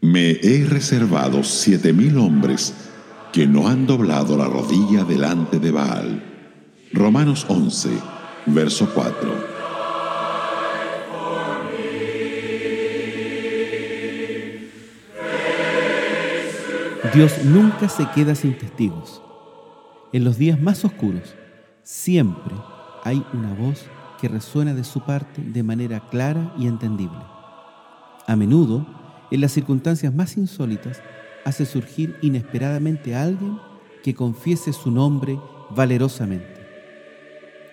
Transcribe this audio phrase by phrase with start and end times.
[0.00, 2.72] Me he reservado siete mil hombres
[3.32, 6.22] que no han doblado la rodilla delante de Baal.
[6.92, 7.90] Romanos 11,
[8.46, 9.55] verso 4.
[17.14, 19.22] Dios nunca se queda sin testigos.
[20.12, 21.34] En los días más oscuros,
[21.82, 22.54] siempre
[23.04, 23.84] hay una voz
[24.20, 27.18] que resuena de su parte de manera clara y entendible.
[28.26, 28.86] A menudo,
[29.30, 31.02] en las circunstancias más insólitas,
[31.44, 33.58] hace surgir inesperadamente a alguien
[34.02, 35.38] que confiese su nombre
[35.70, 36.66] valerosamente.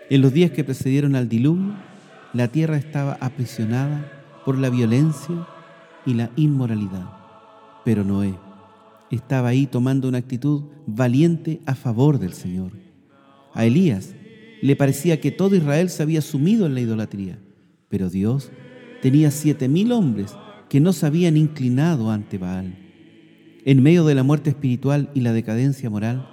[0.10, 1.74] En los días que precedieron al diluvio,
[2.34, 5.48] la tierra estaba aprisionada por la violencia
[6.06, 7.10] y la inmoralidad.
[7.86, 8.36] Pero Noé
[9.16, 12.72] estaba ahí tomando una actitud valiente a favor del Señor.
[13.54, 14.16] A Elías
[14.62, 17.38] le parecía que todo Israel se había sumido en la idolatría,
[17.90, 18.52] pero Dios
[19.02, 20.36] tenía siete mil hombres
[20.70, 22.76] que no se habían inclinado ante Baal.
[23.66, 26.28] En medio de la muerte espiritual y la decadencia moral,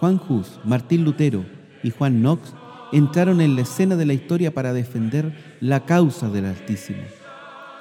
[0.00, 1.44] Juan Hus, Martín Lutero
[1.82, 2.54] y Juan Knox
[2.92, 7.02] entraron en la escena de la historia para defender la causa del Altísimo.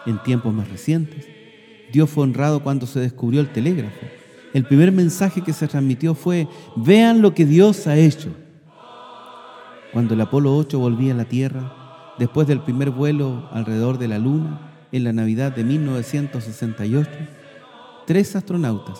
[0.05, 1.27] En tiempos más recientes,
[1.91, 4.20] Dios fue honrado cuando se descubrió el telégrafo.
[4.53, 8.29] El primer mensaje que se transmitió fue, vean lo que Dios ha hecho.
[9.93, 14.19] Cuando el Apolo 8 volvía a la Tierra, después del primer vuelo alrededor de la
[14.19, 17.09] Luna, en la Navidad de 1968,
[18.05, 18.99] tres astronautas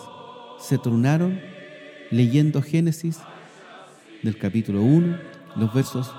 [0.58, 1.38] se tronaron
[2.10, 3.20] leyendo Génesis
[4.22, 5.18] del capítulo 1,
[5.56, 6.14] los versos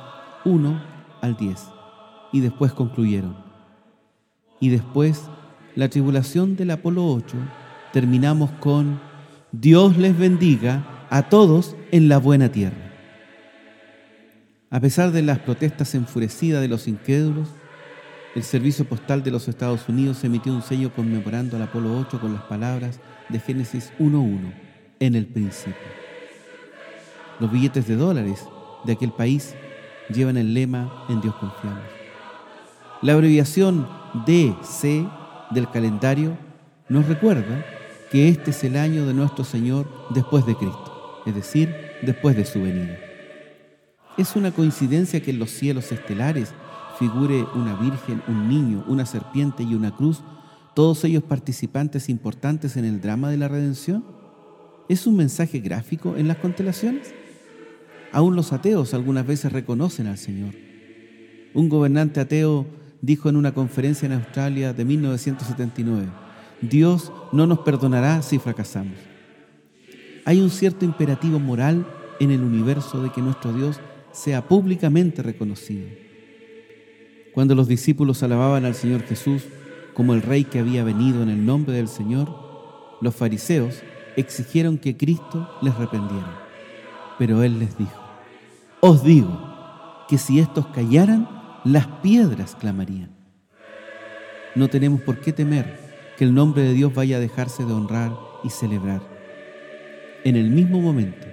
[0.45, 0.83] 1
[1.21, 1.59] al 10,
[2.33, 3.35] y después concluyeron.
[4.59, 5.23] Y después,
[5.75, 7.35] la tribulación del Apolo 8,
[7.91, 8.99] terminamos con
[9.53, 12.91] Dios les bendiga a todos en la buena tierra.
[14.71, 17.49] A pesar de las protestas enfurecidas de los incrédulos,
[18.33, 22.33] el Servicio Postal de los Estados Unidos emitió un sello conmemorando al Apolo 8 con
[22.33, 22.99] las palabras
[23.29, 24.51] de Génesis 1.1,
[24.99, 25.75] en el principio.
[27.39, 28.43] Los billetes de dólares
[28.85, 29.53] de aquel país
[30.09, 31.83] llevan el lema En Dios confiamos.
[33.03, 33.87] La abreviación
[34.25, 35.07] DC
[35.51, 36.35] del calendario
[36.89, 37.63] nos recuerda
[38.13, 42.45] que este es el año de nuestro Señor después de Cristo, es decir, después de
[42.45, 42.95] su venida.
[44.19, 46.53] Es una coincidencia que en los cielos estelares
[46.99, 50.21] figure una virgen, un niño, una serpiente y una cruz,
[50.75, 54.05] todos ellos participantes importantes en el drama de la redención?
[54.87, 57.15] ¿Es un mensaje gráfico en las constelaciones?
[58.11, 60.53] Aún los ateos algunas veces reconocen al Señor.
[61.55, 62.67] Un gobernante ateo
[63.01, 66.22] dijo en una conferencia en Australia de 1979,
[66.69, 68.95] Dios no nos perdonará si fracasamos.
[70.23, 71.85] Hay un cierto imperativo moral
[72.21, 73.81] en el universo de que nuestro Dios
[74.13, 75.89] sea públicamente reconocido.
[77.33, 79.43] Cuando los discípulos alababan al Señor Jesús
[79.93, 82.33] como el Rey que había venido en el nombre del Señor,
[83.01, 83.81] los fariseos
[84.15, 86.47] exigieron que Cristo les reprendiera.
[87.19, 88.01] Pero Él les dijo,
[88.79, 89.37] os digo
[90.07, 91.27] que si estos callaran,
[91.65, 93.09] las piedras clamarían.
[94.55, 95.83] No tenemos por qué temer
[96.23, 99.01] que el nombre de Dios vaya a dejarse de honrar y celebrar.
[100.23, 101.27] En el mismo momento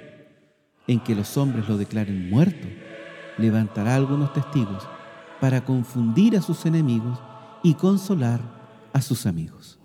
[0.88, 2.66] en que los hombres lo declaren muerto,
[3.38, 4.88] levantará algunos testigos
[5.40, 7.20] para confundir a sus enemigos
[7.62, 8.40] y consolar
[8.92, 9.78] a sus amigos.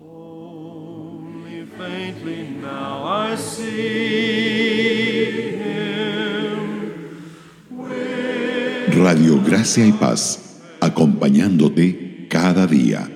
[8.90, 13.15] Radio Gracia y Paz, acompañándote cada día.